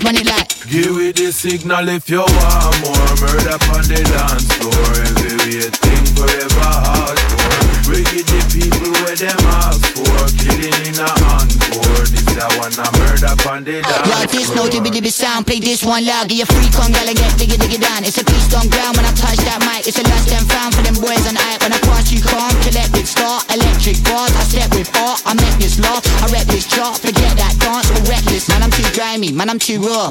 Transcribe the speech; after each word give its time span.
Run 0.00 0.16
it 0.16 0.24
like. 0.26 0.48
Give 0.70 0.96
it 0.98 1.16
the 1.16 1.30
signal 1.32 1.88
if 1.90 2.08
you 2.08 2.24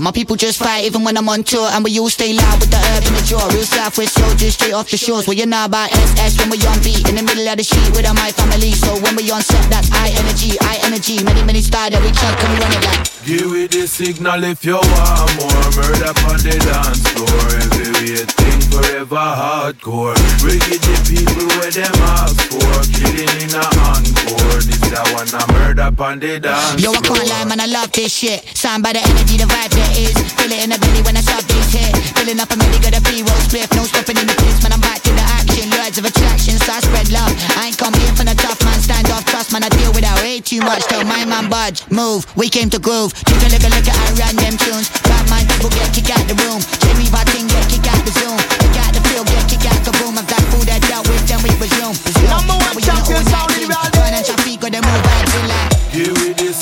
My 0.01 0.09
people 0.11 0.35
just 0.35 0.57
fight 0.57 0.83
even 0.85 1.03
when 1.03 1.15
I'm 1.15 1.29
on 1.29 1.43
tour, 1.43 1.69
and 1.69 1.83
we 1.83 1.99
all 1.99 2.09
stay 2.09 2.33
loud 2.33 2.59
with 2.59 2.71
the 2.71 2.77
herb 2.77 3.05
in 3.05 3.13
the 3.13 3.21
jaw. 3.21 3.45
Real 3.53 3.61
Southwest 3.61 4.17
soldiers 4.17 4.55
straight 4.55 4.73
off 4.73 4.89
the 4.89 4.97
shores. 4.97 5.27
Well, 5.27 5.37
you 5.37 5.45
know 5.45 5.63
about 5.63 5.93
SS 5.93 6.39
when 6.39 6.49
we 6.49 6.57
on 6.65 6.81
beat 6.81 7.07
in 7.07 7.13
the 7.13 7.21
middle 7.21 7.47
of 7.47 7.55
the 7.55 7.63
street 7.63 7.91
with 7.93 8.07
all 8.07 8.15
my 8.15 8.31
family. 8.31 8.71
So 8.71 8.97
when 9.05 9.15
we 9.15 9.29
on 9.29 9.43
set, 9.43 9.61
that's 9.69 9.91
I 9.91 10.09
energy, 10.17 10.57
I 10.59 10.79
energy. 10.81 11.23
Many 11.23 11.43
many 11.43 11.61
style 11.61 11.91
that 11.91 12.01
we 12.01 12.09
chant, 12.17 12.33
can 12.33 12.49
run 12.57 12.73
it 12.73 12.81
like. 12.81 13.11
Give 13.21 13.53
it 13.53 13.69
the 13.69 13.85
signal 13.85 14.43
if 14.45 14.65
you 14.65 14.81
want 14.81 15.29
more 15.37 15.69
Murder 15.77 16.09
on 16.25 16.41
the 16.41 16.57
dance 16.57 17.05
floor 17.13 17.45
Everything 17.53 18.61
forever 18.73 19.13
hardcore 19.13 20.17
We 20.41 20.57
get 20.57 20.81
the 20.81 20.97
people 21.05 21.45
where 21.61 21.69
them 21.69 21.93
ask 22.17 22.49
for 22.49 22.81
Killing 22.89 23.29
in 23.45 23.53
a 23.53 23.61
encore 23.77 24.65
This 24.65 24.81
that 24.89 25.05
one 25.13 25.29
a 25.37 25.43
murder 25.53 25.93
on 26.01 26.17
the 26.17 26.39
dance 26.41 26.81
Yo, 26.81 26.89
I 26.89 27.01
can't 27.05 27.29
lie, 27.29 27.45
man, 27.45 27.61
I 27.61 27.67
love 27.69 27.91
this 27.91 28.09
shit. 28.11 28.41
Signed 28.57 28.81
by 28.81 28.93
the 28.93 29.05
energy, 29.05 29.37
the 29.37 29.45
vibe 29.45 29.69
is. 29.97 30.15
Feel 30.37 30.51
it 30.51 30.63
in 30.63 30.69
the 30.71 30.79
belly 30.79 31.01
when 31.03 31.17
I 31.17 31.23
sub 31.23 31.43
this 31.47 31.71
hit. 31.71 31.91
Filling 32.15 32.39
up, 32.39 32.51
I'm 32.51 32.59
ready, 32.59 32.79
got 32.79 32.97
a 32.97 33.01
B-roll 33.03 33.41
spliff. 33.47 33.69
No 33.75 33.83
stopping 33.83 34.17
in 34.17 34.27
the 34.27 34.35
place, 34.37 34.59
man, 34.63 34.73
I'm 34.73 34.83
back 34.83 35.01
to 35.03 35.11
the 35.11 35.25
action. 35.39 35.69
Words 35.71 35.97
of 35.97 36.05
attraction, 36.05 36.55
so 36.61 36.71
I 36.71 36.79
spread 36.79 37.09
love. 37.09 37.31
I 37.57 37.71
ain't 37.71 37.77
come 37.77 37.93
here 37.97 38.13
for 38.13 38.23
the 38.23 38.35
tough 38.37 38.61
man, 38.63 38.79
stand 38.79 39.09
off, 39.11 39.25
trust, 39.25 39.51
man, 39.51 39.63
I 39.63 39.69
deal 39.69 39.91
with 39.91 40.05
that 40.05 40.17
way 40.21 40.39
too 40.39 40.61
much. 40.61 40.83
Tell 40.87 41.03
my 41.03 41.25
man, 41.25 41.49
budge, 41.49 41.83
move, 41.89 42.25
we 42.35 42.49
came 42.49 42.69
to 42.71 42.79
groove. 42.79 43.13
Take 43.25 43.41
a 43.41 43.49
look, 43.51 43.63
a 43.65 43.69
look 43.73 43.87
at 43.87 43.97
I 43.97 44.09
run 44.19 44.35
them 44.37 44.55
tunes. 44.57 44.87
Bad 45.03 45.25
man, 45.29 45.43
people 45.47 45.71
get 45.71 45.89
kick 45.91 46.09
out 46.13 46.23
the 46.27 46.37
room. 46.45 46.61
Jimmy 46.83 47.07
Barting 47.09 47.47
get 47.49 47.65
kick 47.71 47.87
out 47.87 48.01
the 48.05 48.13
zoom. 48.15 48.37
Kick 48.61 48.77
out 48.83 48.93
the 48.93 49.01
field, 49.09 49.27
get 49.27 49.45
kick 49.49 49.65
out 49.65 49.81
the 49.83 49.93
boom. 49.99 50.17
I've 50.17 50.27
got 50.27 50.41
food 50.51 50.67
that 50.67 50.81
dealt 50.87 51.07
with, 51.07 51.23
then 51.27 51.41
we 51.43 51.51
resume. 51.59 51.95
resume. 51.95 52.29
Number 52.29 52.55
one 52.55 52.71
Now 52.71 52.77
we 52.77 52.83
in 52.83 52.87
the 52.87 52.95
champion 52.95 53.30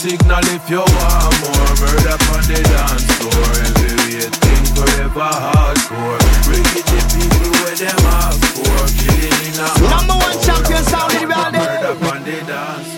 signal 0.10 0.42
if 0.58 0.66
you 0.70 0.82
want 0.82 1.34
more. 1.42 1.74
Murder 1.82 2.18
on 2.34 2.42
the 2.50 2.60
dance 2.66 3.06
floor. 3.22 3.46
Everything 3.70 4.64
forever 4.74 5.30
hardcore. 5.46 6.20
Get 6.50 6.86
the 6.90 7.02
people 7.14 7.50
where 7.62 7.78
them 7.78 8.02
ask 8.18 8.42
for. 8.58 8.80
Killing 8.98 9.42
in 9.46 9.58
a 9.62 9.70
Number 9.94 10.18
one 10.18 10.38
champion 10.42 10.84
sound 10.84 11.14
in 11.14 11.22
the 11.22 11.28
world. 11.30 11.54
Murder 11.54 11.94
on 12.10 12.20
the 12.26 12.38
dance 12.50 12.90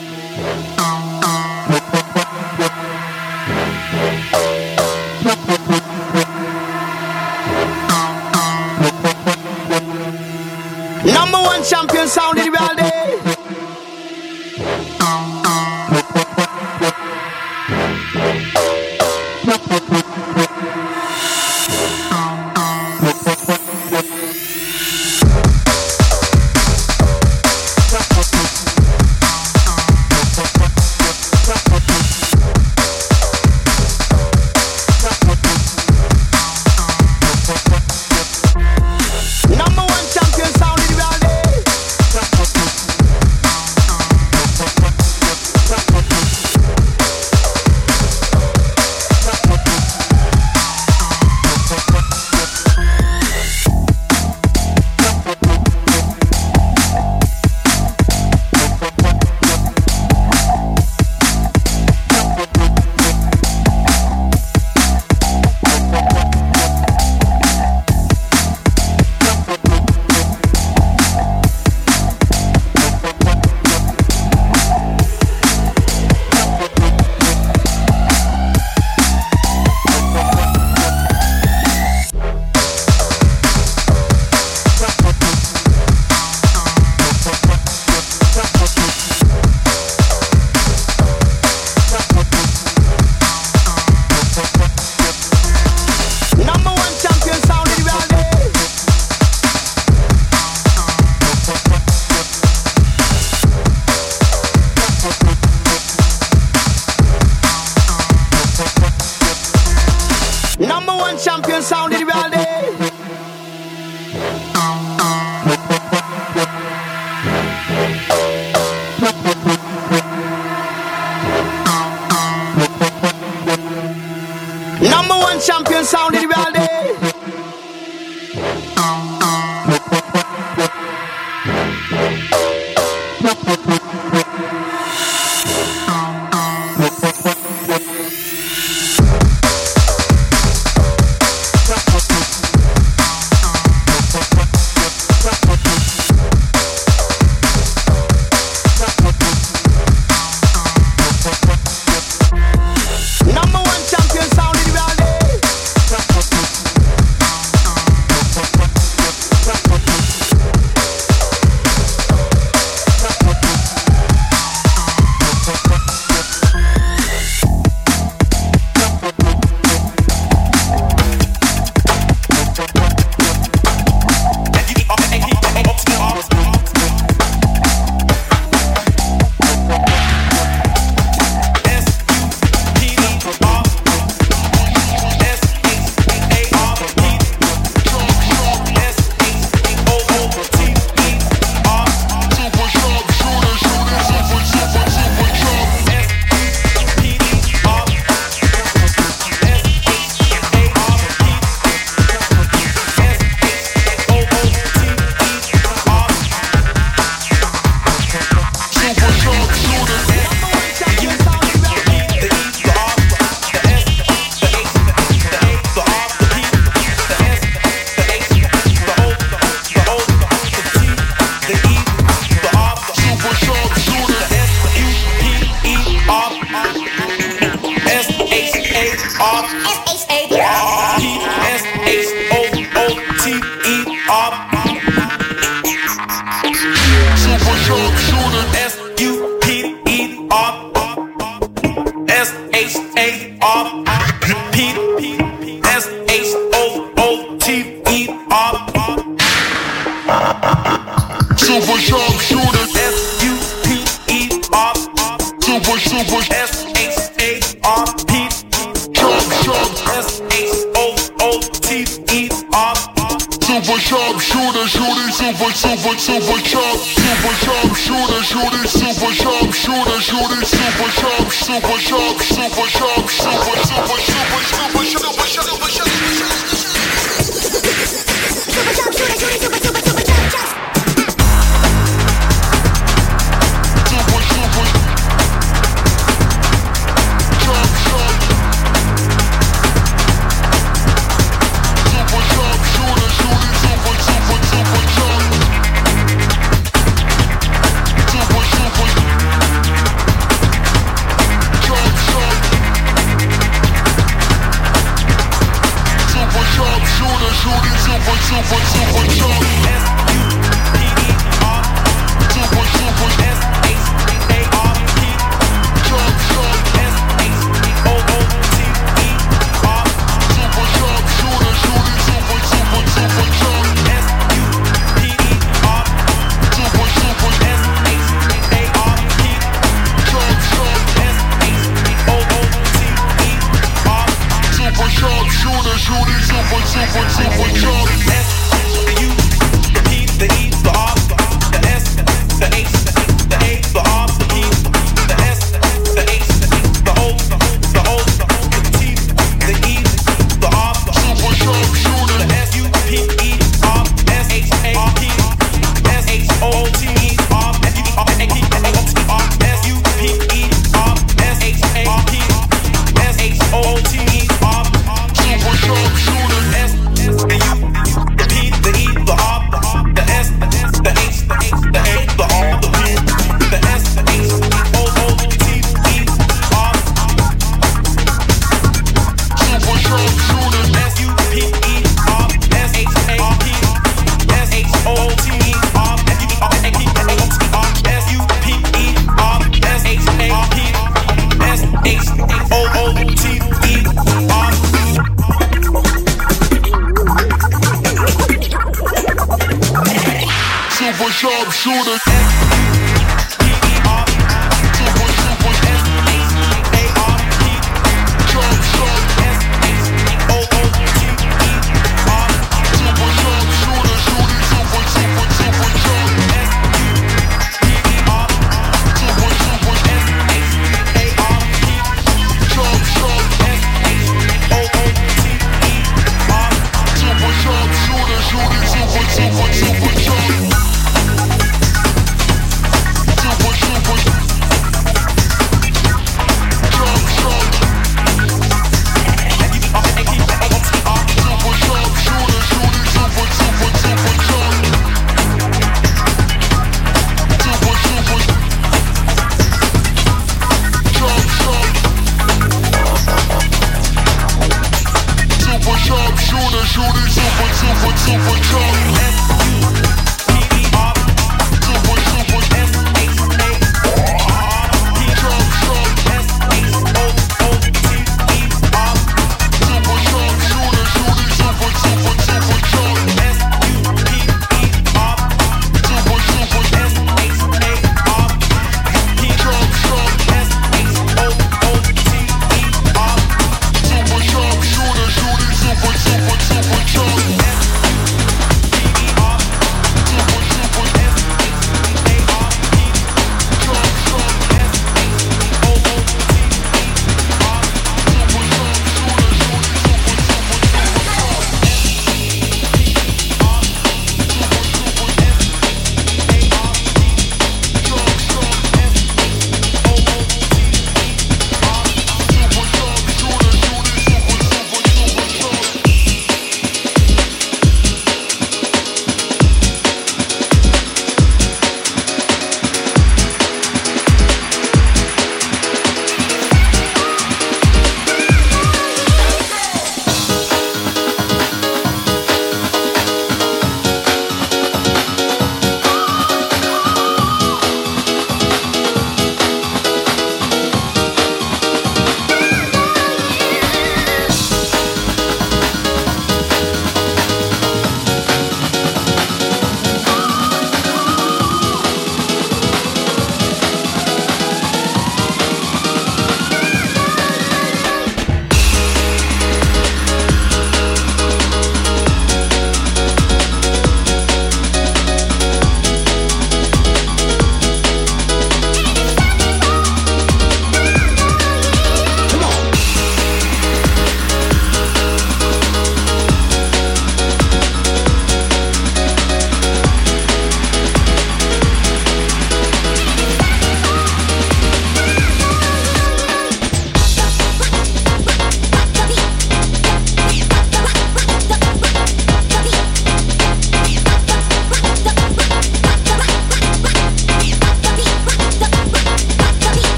Number 11.04 11.42
one 11.52 11.64
champion 11.64 12.08
sound 12.08 12.38
in 12.40 12.46
the 12.46 12.52
world. 12.58 12.71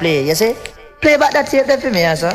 Play, 0.00 0.26
you 0.26 0.34
see? 0.34 0.56
Play 1.00 1.16
back 1.16 1.32
that 1.32 1.46
tape 1.46 1.66
there 1.66 1.78
for 1.78 1.90
me, 1.90 2.02
sir. 2.16 2.32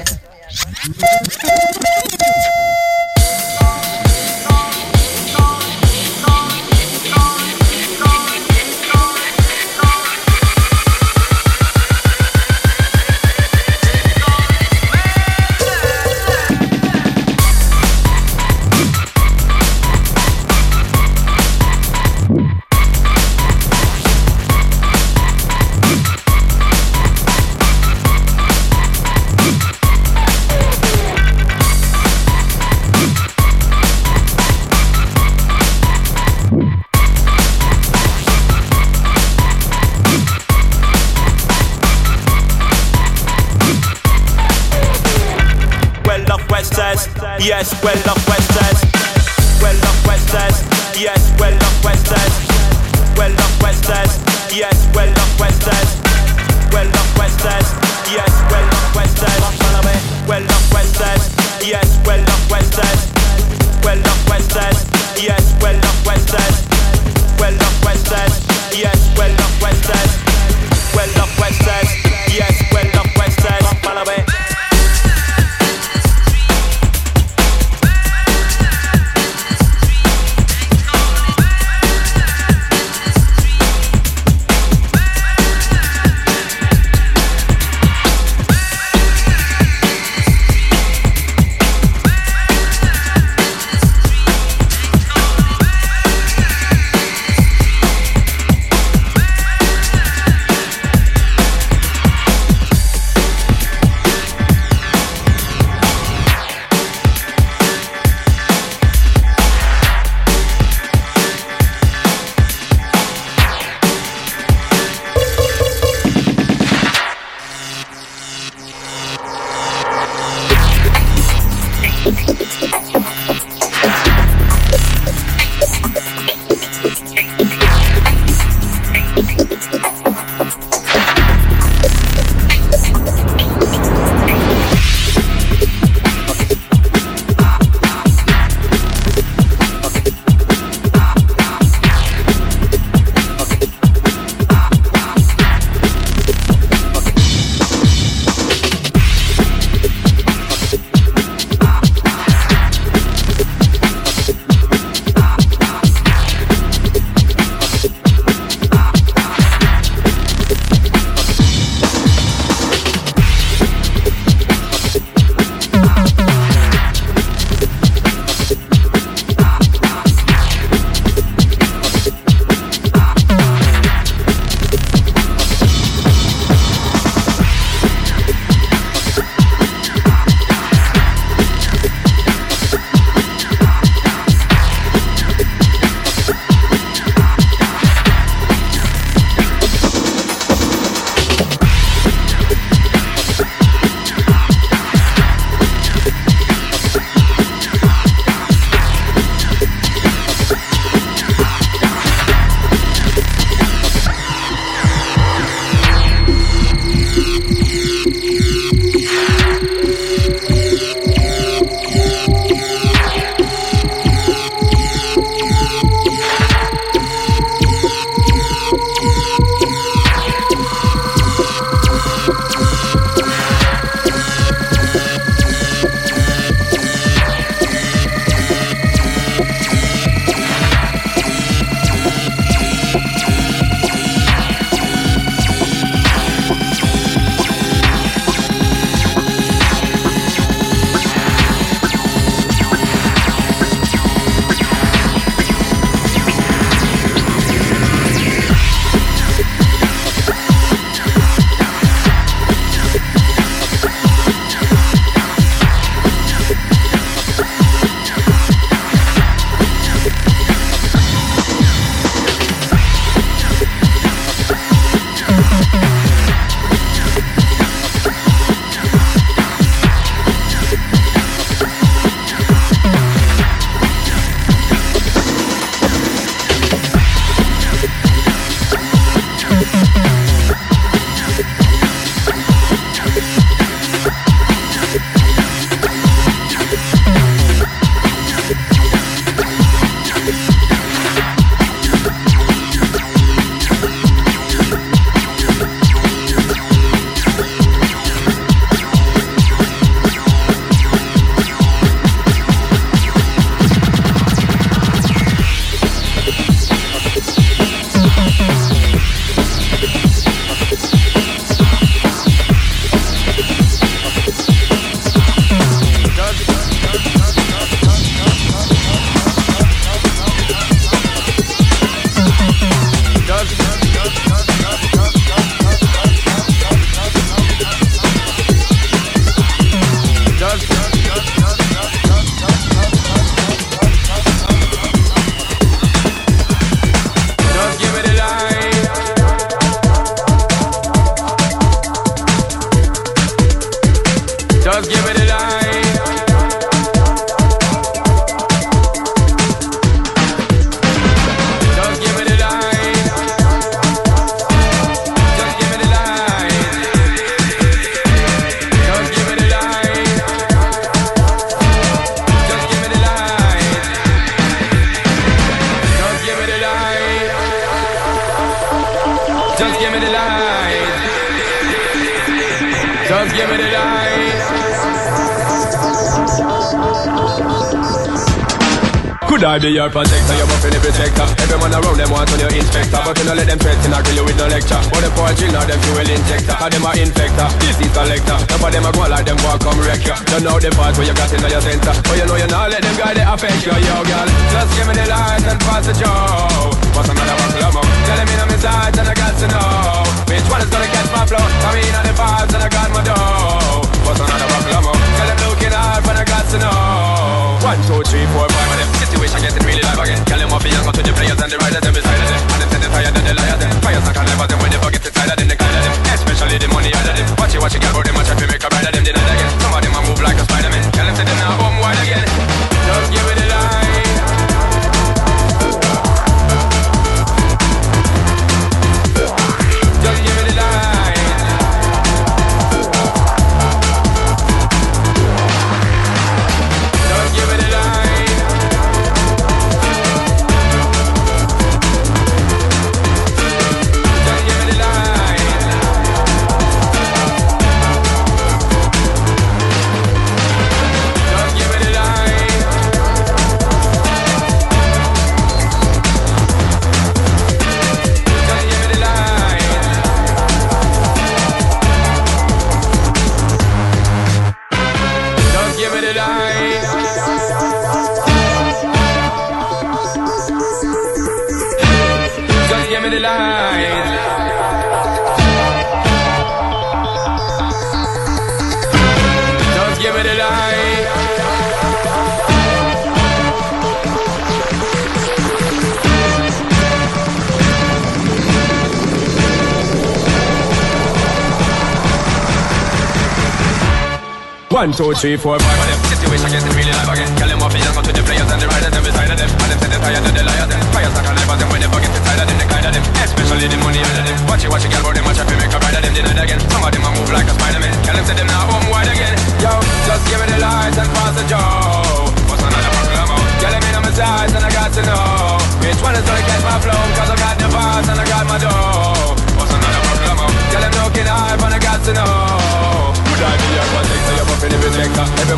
One, 495.15 495.59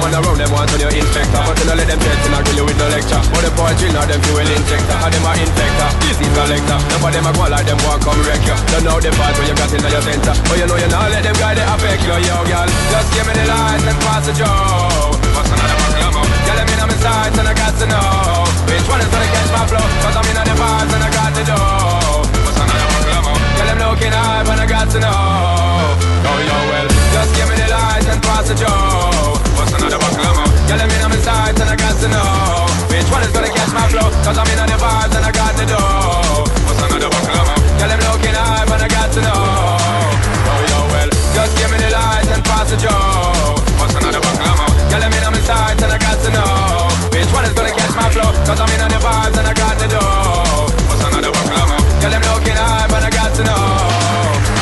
man 0.08 0.24
around 0.24 0.40
them 0.40 0.52
want 0.56 0.72
on 0.72 0.80
your 0.80 0.94
inspector. 0.94 1.42
But 1.44 1.56
you 1.60 1.66
know 1.68 1.76
let 1.76 1.88
them 1.88 2.00
threaten, 2.00 2.32
I 2.34 2.40
kill 2.44 2.58
you 2.64 2.66
with 2.66 2.80
no 2.80 2.88
lecture. 2.88 3.22
But 3.32 3.44
the 3.44 3.52
chill 3.76 3.92
now 3.92 4.06
them 4.08 4.22
fuel 4.24 4.48
injector. 4.48 4.98
And 5.04 5.12
them 5.12 5.28
are 5.28 5.36
infector, 5.36 5.90
disease 6.00 6.32
collector. 6.32 6.80
None 6.80 7.04
of 7.04 7.12
them 7.12 7.28
a 7.28 7.32
go 7.36 7.44
like 7.52 7.66
them 7.68 7.80
walk 7.84 8.00
come 8.04 8.22
wreck 8.24 8.44
you. 8.48 8.56
Don't 8.72 8.84
know 8.88 8.98
the 9.00 9.12
part 9.20 9.36
where 9.36 9.48
you 9.48 9.56
got 9.56 9.72
in 9.72 9.84
your 9.84 10.04
center. 10.04 10.34
But 10.48 10.56
you 10.60 10.68
know 10.68 10.78
you 10.80 10.90
not 10.92 11.12
let 11.12 11.24
them 11.24 11.36
guy 11.36 11.54
they 11.56 11.68
affect 11.68 12.02
you, 12.08 12.16
yo 12.24 12.38
girl. 12.48 12.70
Just 12.92 13.10
give 13.12 13.26
me 13.28 13.34
the 13.36 13.46
lights 13.48 13.86
and 13.88 14.00
pass 14.00 14.24
the 14.24 14.34
joe. 14.38 15.12
What's 15.36 15.52
another 15.52 15.76
buckle 15.76 16.04
of 16.08 16.14
more? 16.16 16.30
Tell 16.48 16.58
them 16.58 16.68
in 16.72 16.80
on 16.80 16.88
my 16.88 16.98
sides 17.04 17.36
and 17.36 17.48
I 17.48 17.54
got 17.58 17.74
to 17.76 17.86
know. 17.92 18.48
Which 18.72 18.88
one 18.88 19.02
is 19.04 19.10
gonna 19.12 19.30
catch 19.34 19.50
my 19.52 19.64
flow? 19.68 19.86
Cause 20.08 20.16
I'm 20.16 20.28
in 20.32 20.38
on 20.40 20.48
the 20.48 20.56
vibes 20.56 20.92
and 20.96 21.04
I 21.04 21.10
got 21.12 21.32
the 21.36 21.44
dough. 21.52 22.24
What's 22.48 22.60
another 22.64 22.88
buckle 22.96 23.16
of 23.18 23.24
more? 23.28 23.40
Tell 23.60 23.68
them 23.68 23.80
looking 23.84 24.14
hard 24.16 24.46
and 24.48 24.62
I 24.62 24.68
got 24.68 24.88
to 24.88 25.00
know. 25.04 25.20
Oh, 26.28 26.40
yo, 26.48 26.58
well, 26.72 26.88
just 27.12 27.32
give 27.36 27.48
me 27.52 27.56
the 27.60 27.68
lights 27.68 28.08
and 28.08 28.20
pass 28.24 28.48
the 28.48 28.56
joe. 28.56 29.17
Them 29.88 30.92
in 30.92 31.02
on 31.02 31.10
my 31.10 31.18
sides 31.18 31.60
and 31.60 31.70
I 31.70 31.76
got 31.76 31.96
to 32.00 32.08
know. 32.08 32.68
Which 32.92 33.08
one 33.12 33.24
is 33.24 33.32
gonna 33.36 33.50
catch 33.50 33.72
my 33.74 33.88
flow? 33.92 34.08
Cause 34.24 34.38
I'm 34.38 34.48
in 34.52 34.60
on 34.60 34.70
the 34.72 34.80
vibes 34.80 35.16
and 35.16 35.26
I 35.26 35.32
got 35.32 35.54
the 35.58 35.66
dough. 35.66 36.48
What's 36.64 36.80
another 36.80 37.10
looking 37.10 38.36
hard 38.36 38.70
and 38.72 38.84
I 38.84 38.88
got 38.88 39.10
to 39.12 39.22
know. 39.26 39.36
Oh, 40.48 40.70
yo, 40.72 40.80
well, 40.92 41.10
just 41.36 41.52
give 41.60 41.72
me 41.72 41.78
the 41.82 41.92
lights 41.92 42.30
and 42.32 42.44
pass 42.46 42.70
the. 42.72 42.78
What's 43.80 43.96
another 43.96 44.22
them 44.22 45.12
in 45.12 45.24
on 45.28 45.34
my 45.34 45.42
sides 45.44 45.82
and 45.84 45.92
I 45.92 45.98
got 45.98 46.18
to 46.24 46.30
know. 46.32 46.88
Which 47.12 47.32
one 47.36 47.44
is 47.44 47.54
gonna 47.58 47.74
catch 47.76 47.96
my 47.96 48.08
flow? 48.16 48.32
Cause 48.48 48.60
I'm 48.60 48.72
in 48.72 48.80
on 48.80 48.92
the 48.92 49.02
vibes 49.04 49.36
and 49.40 49.48
I 49.48 49.54
got 49.58 49.76
dough. 49.92 50.72
What's 50.88 51.04
another 51.04 51.32
looking 52.32 52.60
hard 52.60 52.92
and 52.92 53.04
I 53.04 53.12
got 53.12 53.32
to 53.36 53.44
know. 53.44 54.57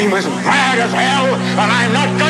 I'm 0.00 0.14
as 0.14 0.26
mad 0.26 0.78
as 0.78 0.92
hell, 0.94 1.26
and 1.26 1.70
I'm 1.70 1.92
not 1.92 2.18
going. 2.18 2.29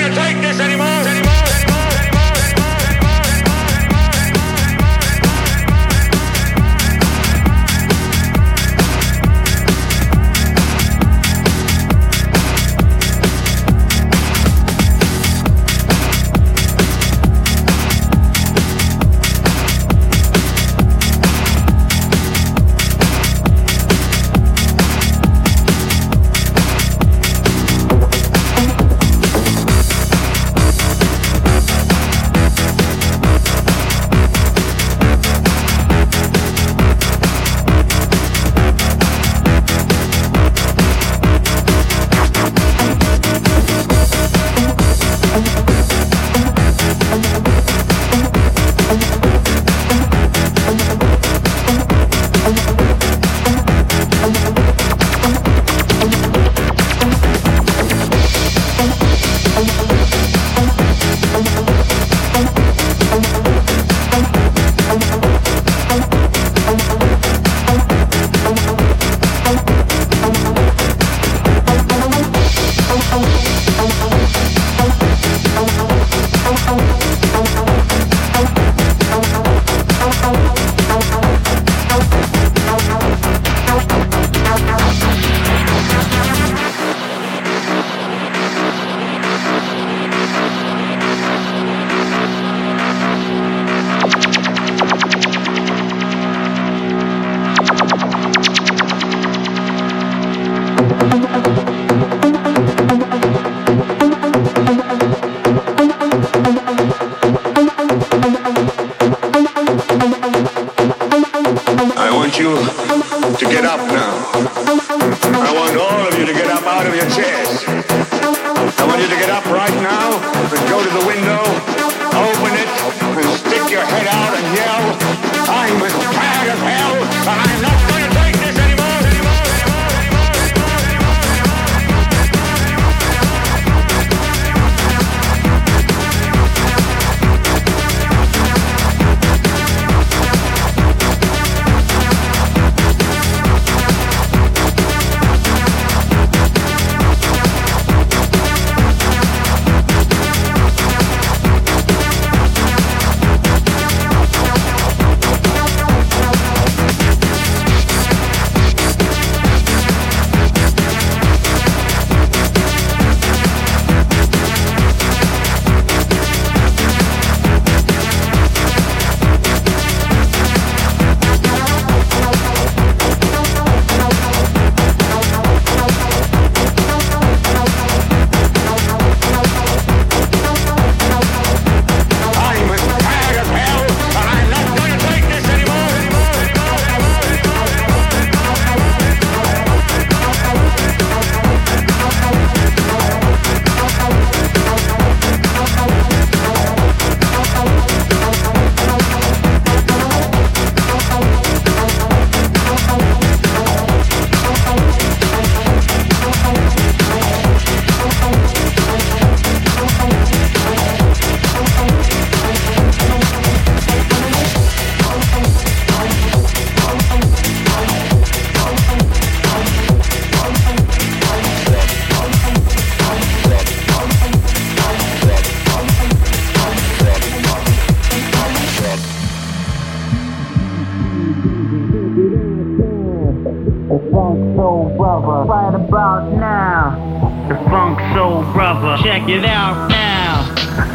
Right 236.00 236.16
about 236.16 236.32
now, 236.32 237.46
the 237.46 237.56
funk 237.68 238.00
soul 238.16 238.40
brother. 238.54 238.96
Check 239.02 239.28
it 239.28 239.44
out 239.44 239.90
now, 239.90 240.48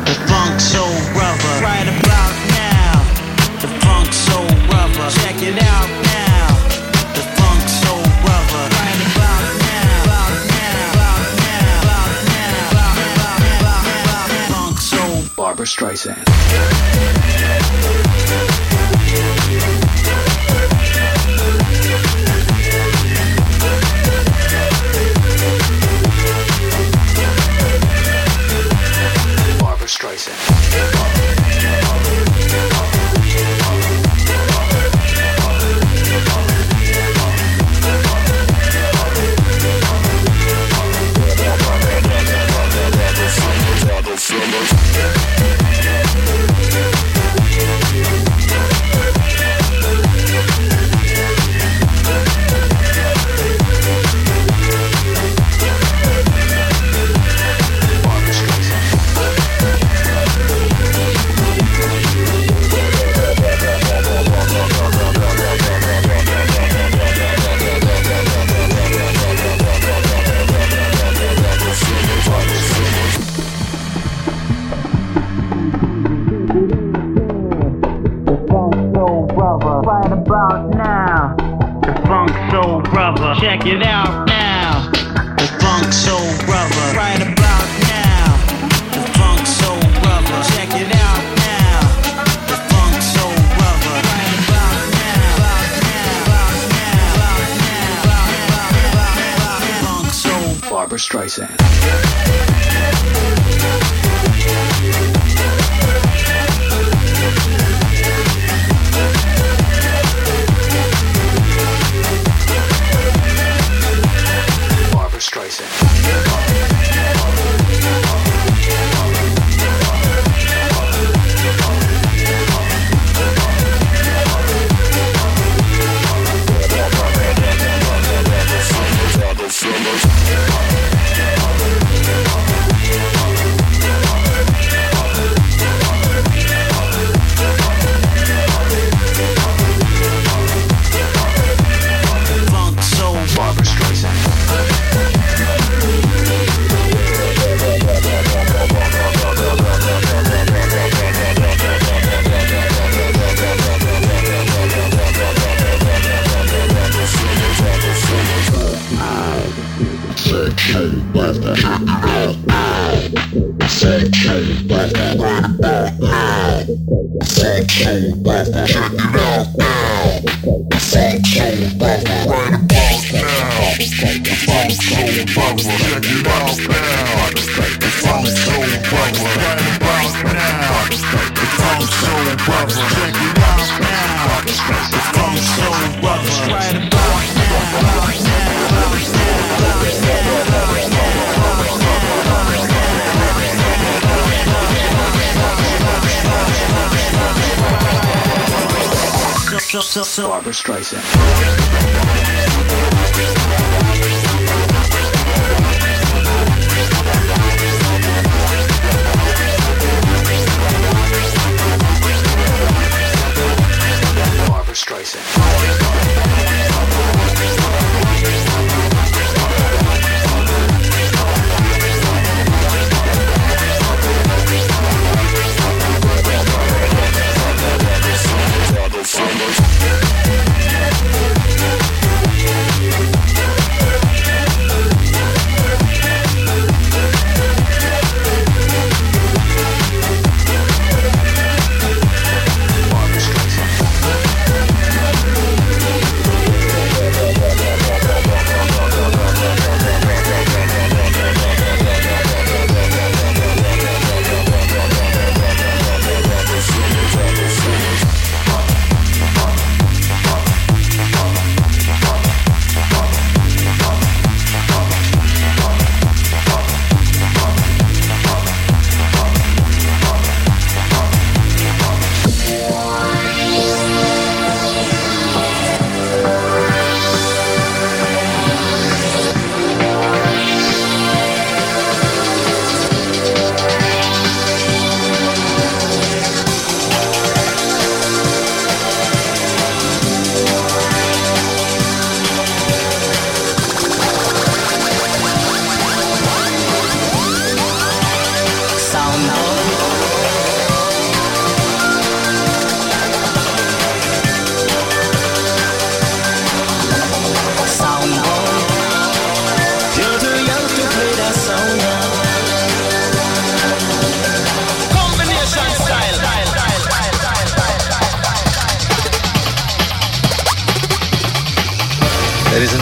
the 0.03 0.16
funk 0.25 0.59
soul 0.59 0.98
brother. 1.14 1.61
Right 1.61 1.85
about 1.85 2.34
now, 2.50 3.06
the 3.61 3.67
funk 3.85 4.11
soul 4.11 4.48
brother. 4.66 5.11
Check 5.22 5.43
it 5.43 5.61
out 5.61 5.90
now, 6.09 6.48
the 7.14 7.22
funk 7.38 7.69
soul 7.69 8.01
brother. 8.25 8.66
Right 8.74 9.01
about 9.14 9.45
now, 9.61 10.09
about 10.09 10.42
now, 10.50 10.90
about 10.90 11.38
now, 11.38 11.85
about 11.85 12.25
now, 12.25 12.72
about 12.72 12.98
now, 13.06 13.61
about 13.61 14.30
now. 14.34 14.56
Funk 14.58 14.80
soul 14.80 15.22
Barbra 15.35 15.67
Streisand. 15.67 16.85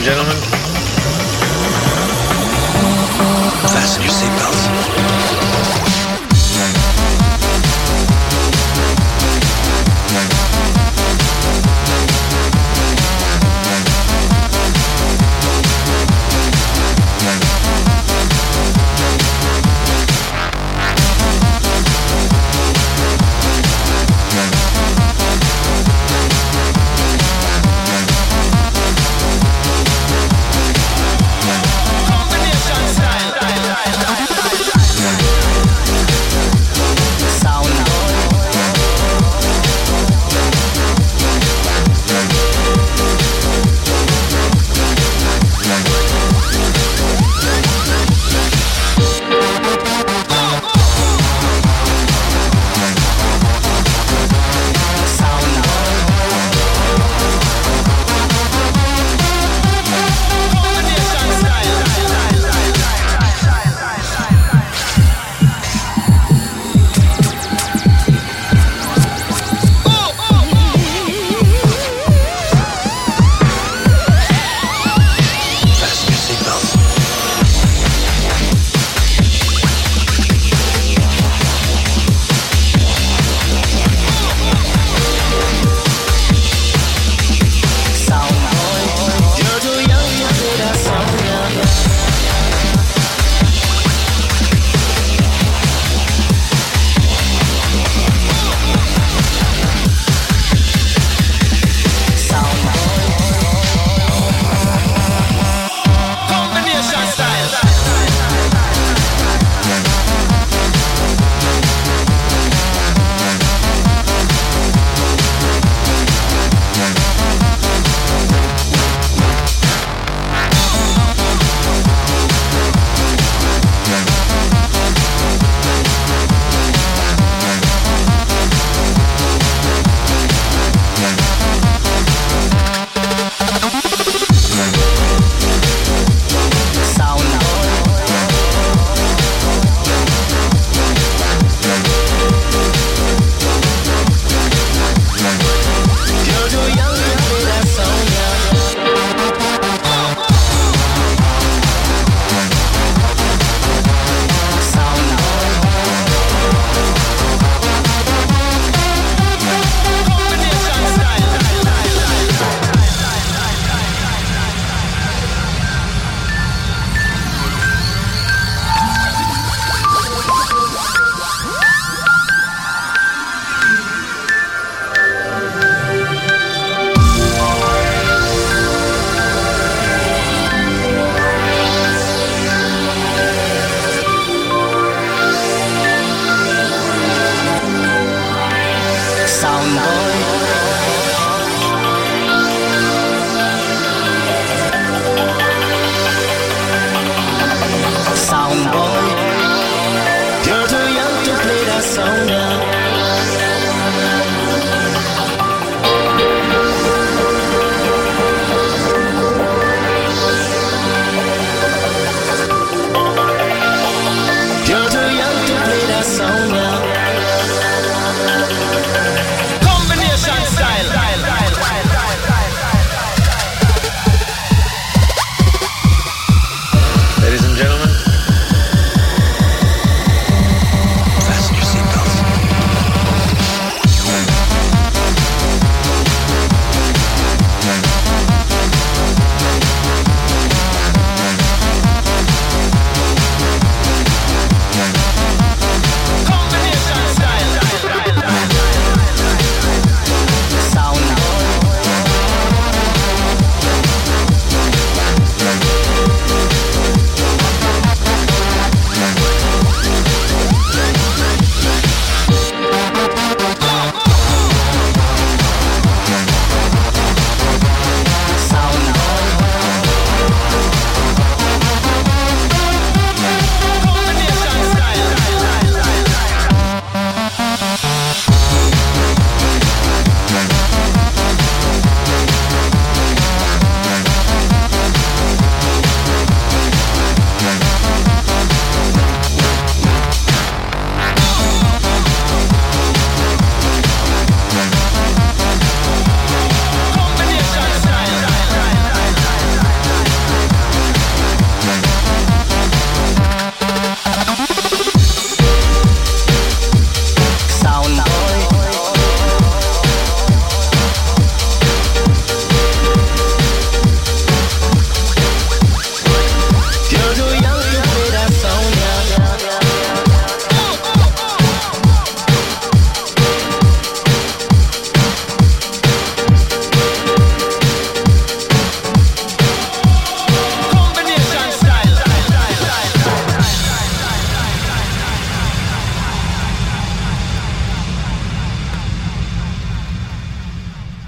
And 0.06 0.12
gentlemen, 0.12 0.38
fasten 3.72 4.02
your 4.02 4.12
seatbelts. 4.12 5.43